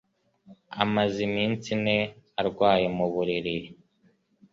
[0.83, 1.97] Amaze iminsi ine
[2.41, 3.55] arwaye mu buriri